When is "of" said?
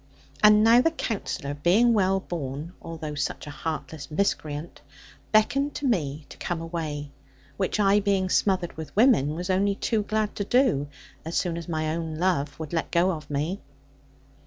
13.11-13.29